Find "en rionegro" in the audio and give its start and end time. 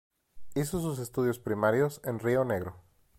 2.03-2.75